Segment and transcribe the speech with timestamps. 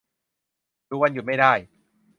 [0.89, 1.53] ดูวันหยุดไม่ได้